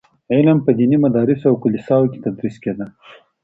علم 0.33 0.57
په 0.65 0.71
ديني 0.79 0.97
مدرسو 1.05 1.45
او 1.51 1.55
کليساوو 1.63 2.11
کي 2.13 2.19
تدريس 2.25 2.55
کيده. 2.63 2.85